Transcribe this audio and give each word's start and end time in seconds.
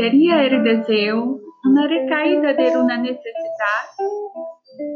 Sería 0.00 0.46
el 0.46 0.64
deseo 0.64 1.38
una 1.62 1.86
recaída 1.86 2.54
de 2.54 2.74
una 2.74 2.96
necesidad? 2.96 3.84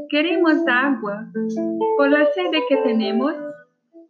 ¿Queremos 0.08 0.54
agua 0.66 1.26
por 1.98 2.08
la 2.08 2.24
sede 2.32 2.62
que 2.70 2.76
tenemos? 2.78 3.34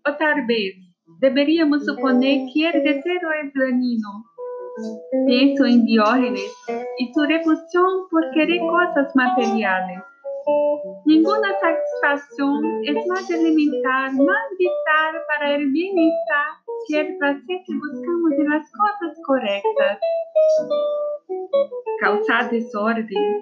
O 0.07 0.13
tal 0.17 0.47
vez 0.47 0.77
deberíamos 1.19 1.85
suponer 1.85 2.47
que 2.55 2.69
el 2.69 2.85
deseo 2.85 3.29
es 3.43 3.53
dañino. 3.55 4.09
Pienso 5.27 5.65
en 5.65 5.85
Diógenes 5.85 6.55
y 6.99 7.13
su 7.13 7.25
repulsión 7.25 8.07
por 8.09 8.31
querer 8.33 8.61
cosas 8.61 9.17
materiales. 9.17 9.99
Ninguna 11.07 11.49
satisfacción 11.59 12.63
es 12.85 13.07
más 13.07 13.31
elemental, 13.31 14.13
más 14.13 14.47
vital 14.59 15.15
para 15.29 15.55
el 15.55 15.71
bienestar 15.71 16.47
que 16.89 17.01
el 17.01 17.17
placer 17.19 17.61
que 17.67 17.75
buscamos 17.75 18.33
en 18.39 18.49
las 18.51 18.71
cosas 18.73 19.19
correctas. 19.27 19.99
Causar 22.01 22.51
desorden 22.51 23.41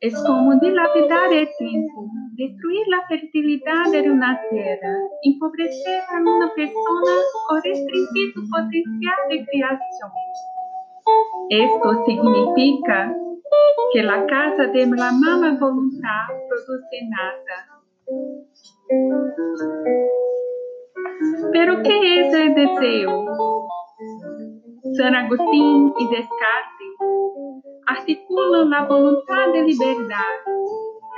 es 0.00 0.14
como 0.24 0.58
dilapidar 0.60 1.32
el 1.32 1.48
tiempo, 1.58 2.06
destruir 2.36 2.88
la 2.88 3.06
fertilidad 3.06 3.90
de 3.92 4.10
una 4.10 4.40
tierra, 4.48 4.94
empobrecer 5.22 6.00
a 6.08 6.20
una 6.20 6.50
persona 6.54 7.12
o 7.50 7.54
restringir 7.56 8.32
su 8.34 8.48
potencial 8.48 9.16
de 9.28 9.44
creación. 9.44 10.10
Esto 11.50 12.04
significa 12.06 13.14
que 13.92 14.02
la 14.02 14.24
casa 14.26 14.66
de 14.66 14.86
la 14.86 15.12
mala 15.12 15.56
voluntad 15.58 16.26
produce 16.48 17.08
nada. 17.08 17.80
Pero 21.52 21.82
¿qué 21.82 22.20
es 22.20 22.34
el 22.34 22.54
deseo? 22.54 23.26
San 24.96 25.14
Agustín 25.14 25.92
y 25.98 26.08
Descartes 26.08 26.80
articulan 27.86 28.70
la 28.70 28.84
voluntad 28.84 29.52
de 29.52 29.62
libertad. 29.62 30.34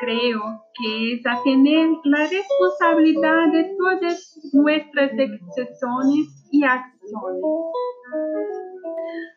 Creo 0.01 0.41
que 0.75 1.15
es 1.15 1.23
tener 1.45 1.91
la 2.05 2.27
responsabilidad 2.27 3.53
de 3.53 3.77
todas 3.79 4.51
nuestras 4.53 5.11
decisiones 5.17 6.49
y 6.51 6.65
acciones. 6.65 7.43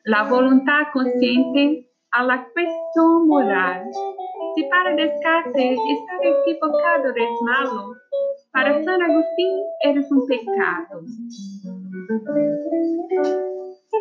La 0.05 0.23
voluntad 0.23 0.87
consciente 0.93 1.89
a 2.11 2.23
la 2.23 2.47
cuestión 2.53 2.74
moral. 3.03 3.83
Si 4.55 4.63
para 4.63 4.95
Descartes 4.95 5.55
estar 5.55 6.19
equivocado 6.23 7.09
es 7.15 7.41
malo, 7.41 7.93
para 8.51 8.83
San 8.83 9.01
Agustín 9.01 9.53
eres 9.83 10.11
un 10.11 10.25
pecado. 10.27 11.01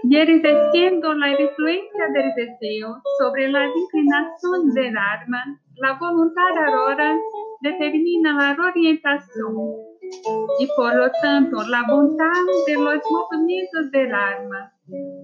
Y 0.04 0.16
ejerciendo 0.16 1.14
la 1.14 1.30
influencia 1.30 2.08
del 2.12 2.34
deseo 2.36 2.96
sobre 3.18 3.48
la 3.48 3.66
inclinación 3.66 4.74
del 4.74 4.96
alma, 4.96 5.44
la 5.76 5.98
voluntad 5.98 6.56
ahora 6.56 7.16
determina 7.62 8.54
la 8.54 8.64
orientación 8.64 9.93
y 10.58 10.68
por 10.76 10.94
lo 10.94 11.10
tanto 11.22 11.56
la 11.68 11.82
bondad 11.88 12.32
de 12.66 12.74
los 12.74 13.00
movimientos 13.10 13.90
del 13.90 14.14
alma. 14.14 14.72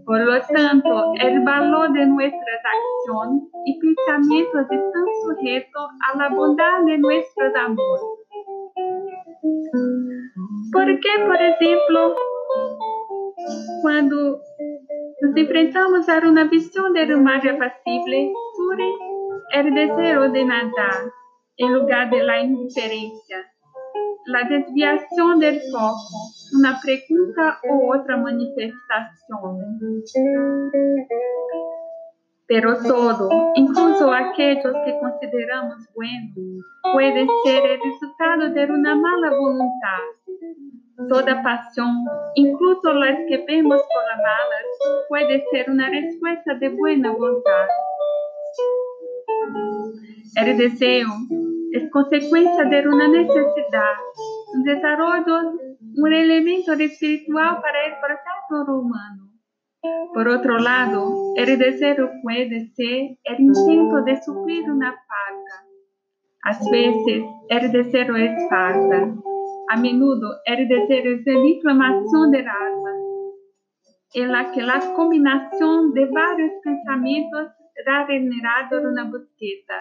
Por 0.06 0.20
lo 0.20 0.40
tanto, 0.40 1.12
el 1.20 1.40
valor 1.44 1.92
de 1.92 2.06
nuestras 2.06 2.60
acciones 2.64 3.44
y 3.66 3.78
pensamientos 3.78 4.62
están 4.62 5.04
sujetos 5.22 5.90
a 6.08 6.18
la 6.18 6.28
bondad 6.30 6.84
de 6.86 6.98
nuestro 6.98 7.44
amor. 7.56 8.00
¿Por 10.72 10.86
qué, 11.00 11.10
por 11.26 11.36
ejemplo, 11.36 12.16
cuando 13.82 14.40
nos 15.20 15.36
enfrentamos 15.36 16.08
a 16.08 16.18
una 16.26 16.44
visión 16.44 16.92
de 16.94 17.06
mar 17.16 17.46
apacible, 17.46 18.32
surge 18.56 18.92
el 19.52 19.74
deseo 19.74 20.30
de 20.30 20.44
nadar 20.44 21.12
en 21.58 21.72
lugar 21.74 22.10
de 22.10 22.22
la 22.22 22.40
indiferencia? 22.40 23.49
La 24.30 24.48
desviación 24.48 25.40
del 25.40 25.60
foco, 25.72 26.30
una 26.58 26.78
pregunta 26.80 27.58
o 27.68 27.98
otra 27.98 28.16
manifestación. 28.16 30.02
Pero 32.46 32.76
todo, 32.82 33.28
incluso 33.54 34.12
aquellos 34.12 34.74
que 34.84 34.98
consideramos 35.00 35.88
buenos, 35.94 36.64
puede 36.92 37.26
ser 37.44 37.62
el 37.64 37.80
resultado 37.80 38.50
de 38.52 38.64
una 38.72 38.94
mala 38.96 39.30
voluntad. 39.30 40.02
Toda 41.08 41.42
pasión, 41.42 42.04
incluso 42.34 42.92
las 42.92 43.18
que 43.28 43.44
vemos 43.46 43.80
como 43.80 44.22
malas, 44.22 45.06
puede 45.08 45.44
ser 45.50 45.70
una 45.70 45.88
respuesta 45.88 46.54
de 46.54 46.68
buena 46.70 47.12
voluntad. 47.12 47.66
El 50.36 50.56
deseo 50.58 51.08
es 51.72 51.90
consecuencia 51.90 52.64
de 52.64 52.88
una 52.88 53.08
necesidad, 53.08 53.94
un 54.54 54.62
desarrollo, 54.64 55.52
un 55.96 56.12
elemento 56.12 56.72
espiritual 56.72 57.60
para 57.60 57.86
el 57.86 57.92
proceso 58.00 58.72
humano. 58.72 59.30
Por 60.12 60.28
otro 60.28 60.58
lado, 60.58 61.32
el 61.36 61.58
deseo 61.58 62.10
puede 62.22 62.66
ser 62.74 63.18
el 63.24 63.40
intento 63.40 64.02
de 64.02 64.20
suplir 64.22 64.70
una 64.70 64.92
falta. 64.92 65.70
A 66.42 66.70
veces, 66.70 67.24
el 67.48 67.72
deseo 67.72 68.16
es 68.16 68.48
falta. 68.48 69.14
A 69.68 69.76
menudo, 69.76 70.36
el 70.46 70.68
deseo 70.68 71.14
es 71.14 71.22
la 71.24 71.48
inflamación 71.48 72.30
del 72.30 72.46
alma, 72.48 72.90
en 74.14 74.32
la 74.32 74.50
que 74.50 74.62
la 74.62 74.80
combinación 74.94 75.92
de 75.94 76.06
varios 76.06 76.50
pensamientos 76.64 77.48
da 77.86 78.06
generado 78.06 78.88
una 78.88 79.04
búsqueda. 79.04 79.78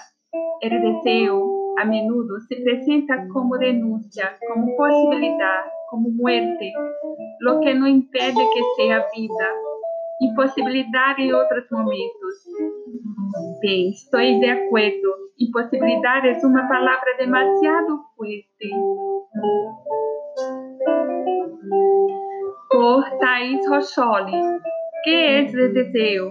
El 0.62 0.82
deseo 0.82 1.69
a 1.80 1.86
menudo 1.86 2.40
se 2.42 2.58
presenta 2.58 3.26
como 3.32 3.58
denuncia, 3.58 4.38
como 4.48 4.76
posibilidad, 4.76 5.64
como 5.90 6.10
muerte, 6.10 6.74
lo 7.40 7.62
que 7.62 7.74
no 7.74 7.88
impide 7.88 8.34
que 8.34 8.62
sea 8.76 9.06
vida, 9.16 9.50
imposibilidad 10.20 11.18
en 11.18 11.34
otros 11.34 11.66
momentos. 11.72 12.46
Bien, 13.62 13.94
estoy 13.94 14.40
de 14.42 14.52
acuerdo. 14.52 15.16
Imposibilidad 15.38 16.26
es 16.26 16.44
una 16.44 16.68
palabra 16.68 17.12
demasiado 17.18 18.06
fuerte. 18.16 18.70
Por 22.70 23.04
Thais 23.20 23.62
Rocholi. 23.70 24.42
¿Qué 25.06 25.40
es 25.44 25.54
el 25.54 25.74
deseo? 25.74 26.30